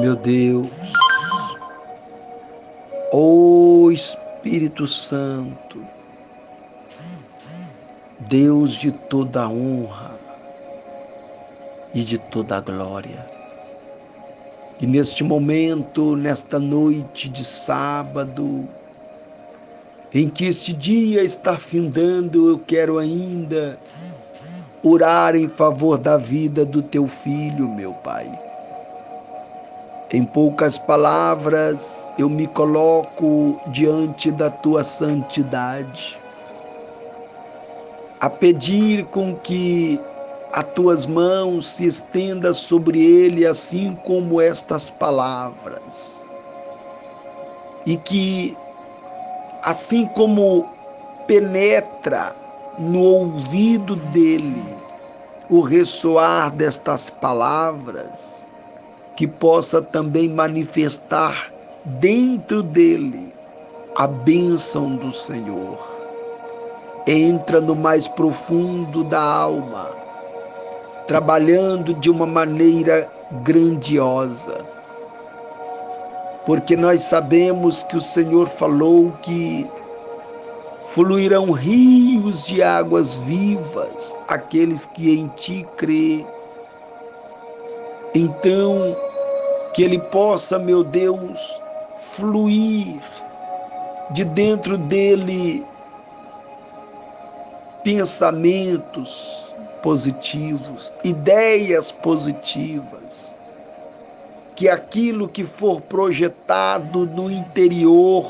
meu 0.00 0.14
Deus, 0.14 0.68
ó 3.12 3.90
Espírito 3.90 4.86
Santo, 4.86 5.82
Deus 8.20 8.72
de 8.72 8.92
toda 8.92 9.48
honra 9.48 10.14
e 11.94 12.02
de 12.02 12.18
toda 12.18 12.60
glória. 12.60 13.26
E 14.80 14.86
neste 14.86 15.24
momento, 15.24 16.14
nesta 16.14 16.58
noite 16.58 17.30
de 17.30 17.42
sábado, 17.42 18.68
em 20.12 20.28
que 20.28 20.44
este 20.44 20.74
dia 20.74 21.22
está 21.22 21.56
findando, 21.56 22.50
eu 22.50 22.58
quero 22.58 22.98
ainda 22.98 23.78
orar 24.82 25.34
em 25.34 25.48
favor 25.48 25.96
da 25.96 26.18
vida 26.18 26.66
do 26.66 26.82
teu 26.82 27.06
filho, 27.06 27.68
meu 27.68 27.94
Pai. 27.94 28.30
Em 30.12 30.24
poucas 30.24 30.78
palavras, 30.78 32.08
eu 32.16 32.28
me 32.28 32.46
coloco 32.46 33.60
diante 33.72 34.30
da 34.30 34.48
tua 34.48 34.84
santidade, 34.84 36.16
a 38.20 38.30
pedir 38.30 39.04
com 39.06 39.34
que 39.34 40.00
as 40.52 40.64
tuas 40.74 41.06
mãos 41.06 41.68
se 41.68 41.86
estenda 41.86 42.54
sobre 42.54 43.04
ele, 43.04 43.44
assim 43.44 43.96
como 44.04 44.40
estas 44.40 44.88
palavras, 44.88 46.30
e 47.84 47.96
que, 47.96 48.56
assim 49.64 50.06
como 50.06 50.68
penetra 51.26 52.32
no 52.78 53.02
ouvido 53.02 53.96
dele 53.96 54.62
o 55.50 55.60
ressoar 55.60 56.52
destas 56.52 57.10
palavras, 57.10 58.46
que 59.16 59.26
possa 59.26 59.80
também 59.80 60.28
manifestar 60.28 61.50
dentro 61.84 62.62
dele 62.62 63.32
a 63.96 64.06
bênção 64.06 64.94
do 64.96 65.12
Senhor. 65.12 65.78
Entra 67.06 67.60
no 67.60 67.74
mais 67.74 68.06
profundo 68.06 69.04
da 69.04 69.22
alma, 69.22 69.90
trabalhando 71.06 71.94
de 71.94 72.10
uma 72.10 72.26
maneira 72.26 73.10
grandiosa. 73.42 74.64
Porque 76.44 76.76
nós 76.76 77.02
sabemos 77.02 77.82
que 77.84 77.96
o 77.96 78.00
Senhor 78.00 78.48
falou 78.48 79.12
que 79.22 79.66
fluirão 80.90 81.50
rios 81.52 82.44
de 82.46 82.62
águas 82.62 83.14
vivas 83.14 84.16
aqueles 84.28 84.86
que 84.86 85.18
em 85.18 85.28
ti 85.36 85.66
crê. 85.76 86.24
Então, 88.14 88.96
que 89.76 89.82
ele 89.82 89.98
possa, 89.98 90.58
meu 90.58 90.82
Deus, 90.82 91.60
fluir 91.98 92.98
de 94.12 94.24
dentro 94.24 94.78
dele 94.78 95.62
pensamentos 97.84 99.54
positivos, 99.82 100.94
ideias 101.04 101.92
positivas, 101.92 103.36
que 104.54 104.66
aquilo 104.66 105.28
que 105.28 105.44
for 105.44 105.82
projetado 105.82 107.04
no 107.04 107.30
interior 107.30 108.26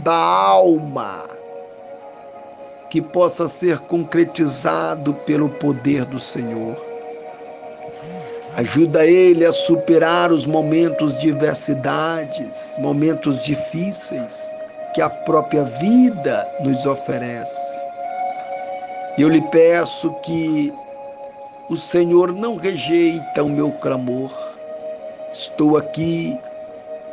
da 0.00 0.14
alma, 0.14 1.24
que 2.90 3.00
possa 3.00 3.48
ser 3.48 3.78
concretizado 3.80 5.14
pelo 5.14 5.48
poder 5.48 6.04
do 6.04 6.20
Senhor 6.20 6.93
Ajuda 8.56 9.04
ele 9.04 9.44
a 9.44 9.50
superar 9.50 10.30
os 10.30 10.46
momentos 10.46 11.18
de 11.18 11.32
adversidades, 11.32 12.76
momentos 12.78 13.42
difíceis 13.42 14.48
que 14.94 15.02
a 15.02 15.10
própria 15.10 15.64
vida 15.64 16.46
nos 16.60 16.86
oferece. 16.86 17.80
Eu 19.18 19.28
lhe 19.28 19.40
peço 19.50 20.08
que 20.22 20.72
o 21.68 21.76
Senhor 21.76 22.32
não 22.32 22.54
rejeita 22.54 23.42
o 23.42 23.48
meu 23.48 23.72
clamor. 23.72 24.30
Estou 25.32 25.76
aqui 25.76 26.38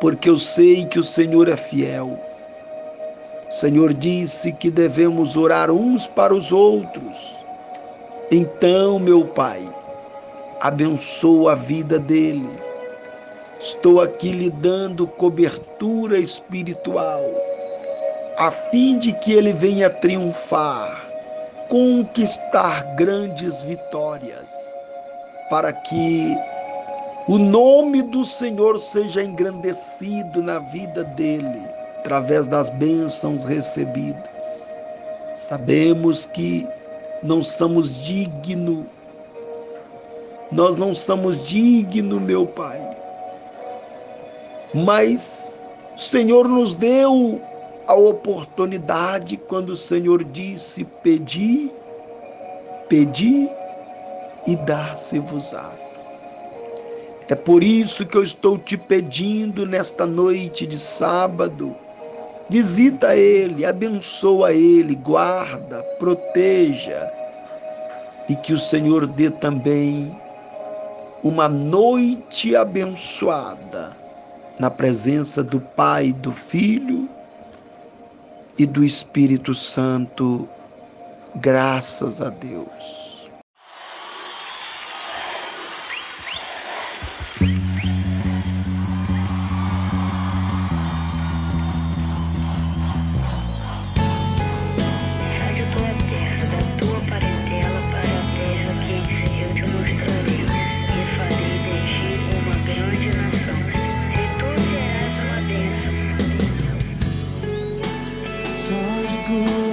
porque 0.00 0.28
eu 0.28 0.38
sei 0.38 0.86
que 0.86 0.98
o 0.98 1.04
Senhor 1.04 1.48
é 1.48 1.56
fiel. 1.56 2.18
O 3.48 3.52
Senhor 3.52 3.94
disse 3.94 4.50
que 4.50 4.72
devemos 4.72 5.36
orar 5.36 5.70
uns 5.70 6.04
para 6.08 6.34
os 6.34 6.50
outros. 6.50 7.38
Então, 8.28 8.98
meu 8.98 9.24
Pai, 9.24 9.62
abençoa 10.60 11.52
a 11.52 11.54
vida 11.54 11.98
dele. 11.98 12.48
Estou 13.60 14.00
aqui 14.00 14.30
lhe 14.30 14.50
dando 14.50 15.06
cobertura 15.06 16.18
espiritual, 16.18 17.22
a 18.38 18.50
fim 18.50 18.98
de 18.98 19.12
que 19.14 19.32
ele 19.32 19.52
venha 19.52 19.90
triunfar, 19.90 21.04
conquistar 21.68 22.94
grandes 22.94 23.62
vitórias, 23.64 24.50
para 25.50 25.72
que 25.72 26.36
o 27.28 27.36
nome 27.36 28.02
do 28.02 28.24
Senhor 28.24 28.78
seja 28.78 29.22
engrandecido 29.22 30.42
na 30.42 30.60
vida 30.60 31.02
dele, 31.04 31.62
através 31.98 32.46
das 32.46 32.70
bênçãos 32.70 33.44
recebidas. 33.44 34.68
Sabemos 35.36 36.26
que 36.26 36.66
não 37.22 37.42
somos 37.42 37.92
dignos 38.04 38.86
nós 40.50 40.76
não 40.76 40.94
somos 40.94 41.46
dignos, 41.46 42.20
meu 42.20 42.46
Pai. 42.46 42.80
Mas 44.74 45.60
o 45.96 46.00
Senhor 46.00 46.48
nos 46.48 46.74
deu 46.74 47.40
a 47.86 47.94
oportunidade 47.94 49.36
quando 49.36 49.70
o 49.70 49.76
Senhor 49.76 50.24
disse: 50.24 50.84
Pedi, 51.02 51.72
pedi 52.88 53.48
e 54.46 54.56
dar-se-vos-á. 54.56 55.70
É 57.28 57.34
por 57.34 57.62
isso 57.62 58.06
que 58.06 58.16
eu 58.16 58.22
estou 58.22 58.56
te 58.56 58.76
pedindo 58.76 59.66
nesta 59.66 60.06
noite 60.06 60.66
de 60.66 60.78
sábado. 60.78 61.76
Visita 62.48 63.14
Ele, 63.14 63.66
abençoa 63.66 64.54
Ele, 64.54 64.94
guarda, 64.94 65.82
proteja 65.98 67.12
e 68.28 68.36
que 68.36 68.54
o 68.54 68.58
Senhor 68.58 69.06
dê 69.06 69.30
também 69.30 70.10
uma 71.22 71.48
noite 71.48 72.54
abençoada 72.54 73.96
na 74.58 74.70
presença 74.70 75.42
do 75.42 75.60
Pai, 75.60 76.12
do 76.12 76.32
Filho 76.32 77.08
e 78.58 78.66
do 78.66 78.84
Espírito 78.84 79.54
Santo. 79.54 80.48
Graças 81.36 82.20
a 82.20 82.30
Deus. 82.30 83.07
school. 109.28 109.67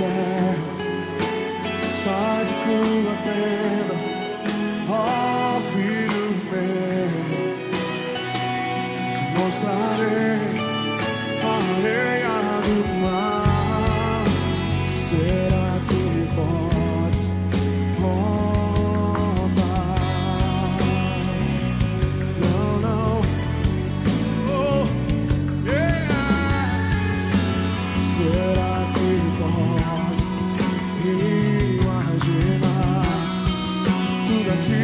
Céu, 0.00 0.58
sai 1.88 2.44
de 2.44 2.54
tua 2.64 3.14
tenda, 3.24 3.96
ó 4.88 5.60
filho 5.72 6.26
meu, 6.50 7.10
te 9.14 9.22
mostrarei 9.38 10.42
a 11.42 11.54
areia 11.76 12.38
do 12.66 12.76
mar. 13.02 14.24
Será 14.90 15.70
que 15.88 16.02
podes 16.34 16.89
the 34.44 34.79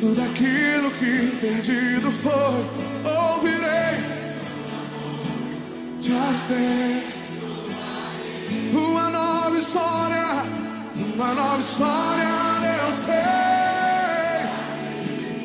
Tudo 0.00 0.22
aquilo 0.22 0.90
que 0.92 1.36
perdido 1.38 2.10
foi, 2.10 2.32
ouvirei. 3.04 4.00
Te 6.00 6.12
Uma 8.74 9.10
nova 9.10 9.58
história, 9.58 10.24
uma 10.96 11.34
nova 11.34 11.60
história, 11.60 12.24
eu 12.82 12.92
sei. 12.92 13.14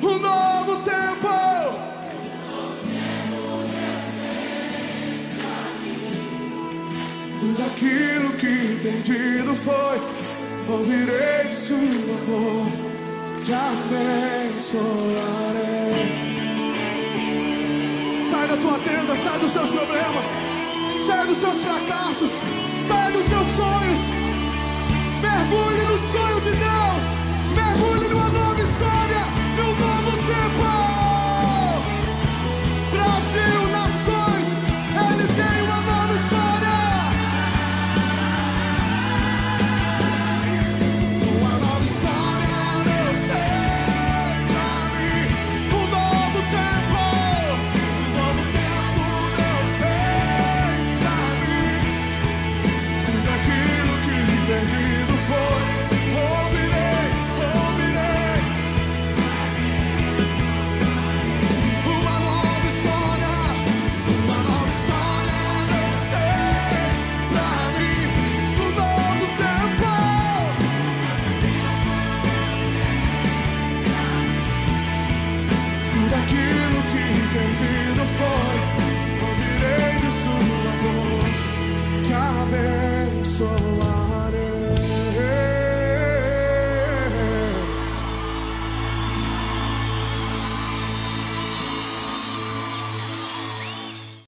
Um 0.02 0.19
novo 0.19 0.81
tempo. 0.84 0.96
daquilo 7.58 8.32
que 8.38 8.80
perdido 8.82 9.53
foi, 9.53 10.00
ouvirei 10.70 11.48
de 11.50 11.56
sua 11.56 11.77
boca, 12.25 12.85
te 13.46 13.54
abençoarei. 13.54 14.82
Sai 18.24 18.48
da 18.48 18.58
tua 18.58 18.80
tenda, 18.80 19.16
sai 19.16 19.40
dos 19.40 19.52
seus 19.52 19.70
problemas, 19.70 20.28
sai 20.98 21.28
dos 21.28 21.38
seus 21.38 21.58
fracassos, 21.64 22.42
sai 22.74 23.12
dos 23.12 23.25
seus 23.25 23.48
sonhos, 23.48 24.00
mergulhe 25.22 25.84
no 25.92 25.98
sonho 26.12 26.42
de 26.42 26.52
Deus. 26.52 27.05